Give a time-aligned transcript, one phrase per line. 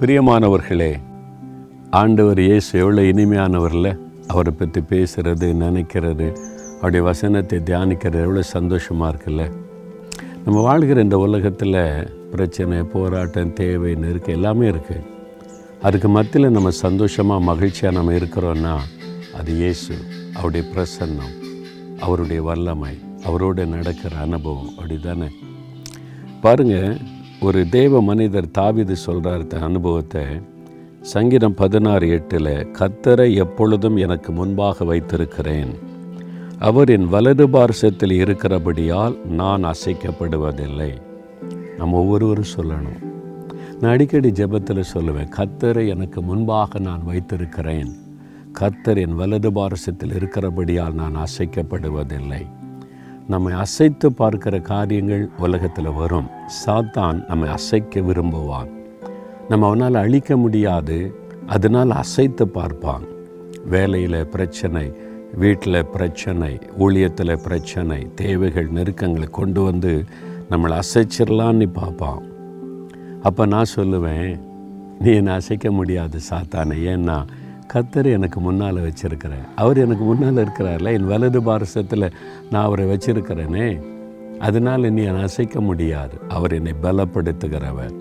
[0.00, 0.92] பிரியமானவர்களே
[1.90, 6.28] ஆண்டவர் இயேசு எவ்வளோ இனிமையானவரில் அவரை பற்றி பேசுகிறது நினைக்கிறது
[6.76, 9.44] அவருடைய வசனத்தை தியானிக்கிறது எவ்வளோ சந்தோஷமாக இருக்குல்ல.
[10.44, 11.78] நம்ம வாழ்கிற இந்த உலகத்தில்
[12.30, 15.06] பிரச்சனை போராட்டம் தேவை நெருக்கம் எல்லாமே இருக்குது
[15.82, 18.74] அதுக்கு மத்தியில் நம்ம சந்தோஷமாக மகிழ்ச்சியாக நம்ம இருக்கிறோன்னா
[19.34, 19.94] அது இயேசு
[20.34, 21.34] அவருடைய பிரசன்னம்
[22.00, 22.94] அவருடைய வல்லமை
[23.24, 25.28] அவரோட நடக்கிற அனுபவம் அப்படி தானே
[26.40, 26.98] பாருங்கள்
[27.40, 30.22] ஒரு தேவ மனிதர் தாவிது சொல்கிறார் அனுபவத்தை.
[31.00, 35.78] சங்கீதம் பதினாறு எட்டில் கத்தரை எப்பொழுதும் எனக்கு முன்பாக வைத்திருக்கிறேன்.
[36.58, 41.00] அவரின் வலது பார்சத்தில் இருக்கிறபடியால் நான் அசைக்கப்படுவதில்லை.
[41.78, 43.02] நம்ம ஒவ்வொருவரும் சொல்லணும்.
[43.80, 47.92] நான் அடிக்கடி ஜெபத்தில் சொல்லுவேன் கத்தரை எனக்கு முன்பாக நான் வைத்திருக்கிறேன்.
[48.60, 52.46] கத்தர் என் வலது பாரசத்தில் இருக்கிறபடியால் நான் அசைக்கப்படுவதில்லை.
[53.30, 56.28] நம்மை அசைத்து பார்க்கிற காரியங்கள் உலகத்தில் வரும்.
[56.66, 58.70] சாத்தான் நம்மை அசைக்க விரும்புவான்.
[59.48, 60.96] நம்ம அவனால் அழிக்க முடியாது.
[61.46, 63.04] அதனால் அசைத்து பார்ப்பான்.
[63.64, 64.92] வேலையில் பிரச்சனை
[65.34, 70.04] வீட்டில் பிரச்சனை ஊழியத்தில் பிரச்சனை தேவைகள் நெருக்கங்களை கொண்டு வந்து
[70.50, 72.22] நம்மளை அசைச்சிடலான்னு பார்ப்பான்.
[73.22, 74.40] அப்போ நான் சொல்லுவேன்
[74.98, 76.78] நீ என்னை அசைக்க முடியாது சாத்தானே.
[76.94, 77.18] ஏன்னா
[77.72, 79.46] கத்தர் எனக்கு முன்னால் வச்சுருக்கிறேன்.
[79.56, 82.12] அவர் எனக்கு முன்னால் இருக்கிறார்ல என் வலது பாரசத்தில்
[82.50, 83.80] நான் அவரை வச்சுருக்கிறேனே.
[84.38, 86.14] அதனால் என்னை அசைக்க முடியாது.
[86.28, 87.92] அவர் என்னை பலப்படுத்துகிறவர்.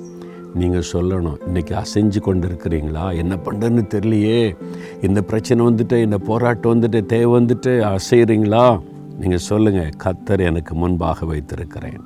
[0.56, 4.58] நீங்கள் சொல்லணும் இன்றைக்கி அசைஞ்சு கொண்டு இருக்கிறீங்களா என்ன பண்ணுறதுன்னு தெரியலையே.
[5.02, 8.82] இந்த பிரச்சனை வந்துட்டு இந்த போராட்டம் வந்துட்டு தேவை வந்துட்டு அசைகிறீங்களா
[9.20, 12.02] நீங்கள் சொல்லுங்கள் கத்தர் எனக்கு முன்பாக வைத்திருக்கிறேன்.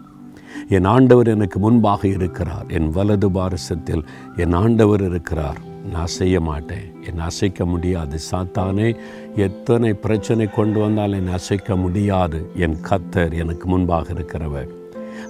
[0.69, 2.66] என் ஆண்டவர் எனக்கு முன்பாக இருக்கிறார்.
[2.67, 4.03] என் வலது பாரசத்தில்
[4.36, 5.72] என் ஆண்டவர் இருக்கிறார்.
[5.91, 6.91] நான் செய்ய மாட்டேன்.
[7.07, 8.17] என்னை அசைக்க முடியாது.
[8.31, 8.95] சாத்தானே
[9.35, 12.45] எத்தனை பிரச்சனை கொண்டு வந்தாலும் என்னை அசைக்க முடியாது.
[12.55, 14.67] என் கத்தர் எனக்கு முன்பாக இருக்கிறவர்.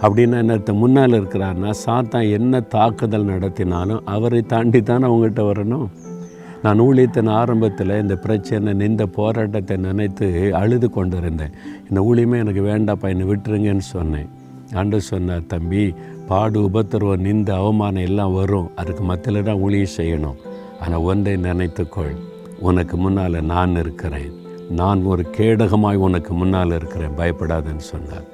[0.01, 5.87] அப்படின்னா என்னத்த முன்னால் இருக்கிறார்னா சாத்தான் என்ன தாக்குதல் நடத்தினாலும் அவரை தாண்டி தானே அவங்ககிட்ட வரணும்.
[6.63, 11.51] நான் ஊழியத்தின் ஆரம்பத்தில் இந்த பிரச்சனை இந்த போராட்டத்தை நினைத்து அழுது கொண்டு இருந்தேன்
[11.89, 14.29] இந்த ஊழியமே எனக்கு வேண்டாப்பா என்னை விட்டுருங்கன்னு சொன்னேன்.
[14.73, 15.93] ஆண்டு சொன்னார் தம்பி
[16.29, 18.67] பாடு உபத்திரவம் நிந்த அவமானம் எல்லாம் வரும்.
[18.81, 20.37] அதுக்கு மத்தியில் தான் ஊழியம் செய்யணும்.
[20.83, 22.15] ஆனால் ஒன்றை நினைத்துக்கொள்.
[22.67, 24.31] உனக்கு முன்னால் நான் இருக்கிறேன்.
[24.79, 27.17] நான் ஒரு கேடகமாய் உனக்கு முன்னால் இருக்கிறேன்.
[27.19, 28.27] பயப்படாதுன்னு சொன்னார்.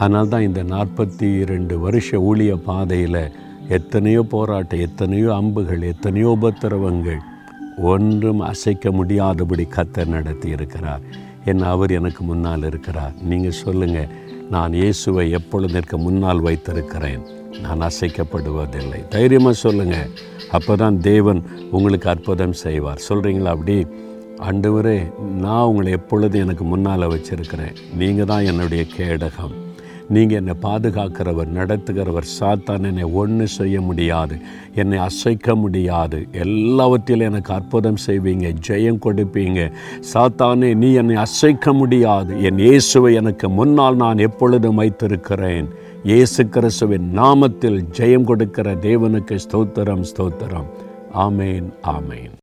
[0.00, 3.22] அதனால் தான் இந்த நாற்பத்தி இரண்டு வருஷ ஊழிய பாதையில்
[3.76, 7.22] எத்தனையோ போராட்டம் எத்தனையோ அம்புகள் எத்தனையோ உபத்திரவங்கள்
[7.92, 11.02] ஒன்றும் அசைக்க முடியாதபடி கத்தை நடத்தி இருக்கிறார்
[11.50, 13.14] என்ன அவர் எனக்கு முன்னால் இருக்கிறார்.
[13.30, 14.12] நீங்கள் சொல்லுங்கள்
[14.50, 17.22] நான் இயேசுவை எப்பொழுதற்கு முன்னால் வைத்திருக்கிறேன்.
[17.62, 19.08] நான் அசைக்கப்படுவதில்லை.
[19.08, 20.10] தைரியமாக சொல்லுங்கள்
[20.56, 23.00] அப்போ தான் தேவன் உங்களுக்கு அற்புதம் செய்வார்.
[23.08, 23.86] சொல்கிறீங்களா அப்படி?
[24.48, 24.98] ஆண்டவரே
[25.44, 27.76] நான் உங்களை எப்பொழுது எனக்கு முன்னால் வச்சுருக்கிறேன்.
[27.96, 29.56] நீங்கள் தான் என்னுடைய கேடகம்.
[30.14, 34.36] நீங்கள் என்னை பாதுகாக்கிறவர் நடத்துகிறவர் சாத்தான் என்னை ஒன்று செய்ய முடியாது
[34.74, 36.18] என்னை அசைக்க முடியாது.
[36.44, 39.60] எல்லாவற்றிலும் எனக்கு அற்புதம் செய்வீங்க ஜெயம் கொடுப்பீங்க.
[40.12, 42.32] சாத்தானே நீ என்னை அசைக்க முடியாது.
[42.42, 45.68] என் இயேசுவை எனக்கு முன்னால் நான் எப்பொழுதும் வைத்திருக்கிறேன்.
[46.04, 50.68] இயேசு கிறிஸ்துவின் நாமத்தில் ஜெயம் கொடுக்கிற தேவனுக்கு ஸ்தோத்திரம் ஸ்தோத்திரம்.
[51.26, 52.34] ஆமேன் ஆமேன்.